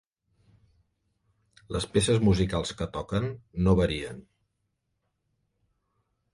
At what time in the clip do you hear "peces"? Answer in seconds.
1.97-2.23